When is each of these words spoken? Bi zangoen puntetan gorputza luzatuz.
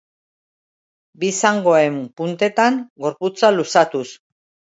Bi 1.23 1.29
zangoen 1.41 1.99
puntetan 2.21 2.81
gorputza 3.05 3.53
luzatuz. 3.59 4.05